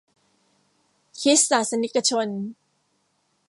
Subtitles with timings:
[1.19, 2.27] คริสตศาสนิกชน